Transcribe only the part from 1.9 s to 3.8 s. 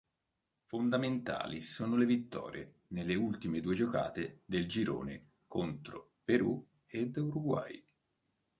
le vittorie nelle ultime due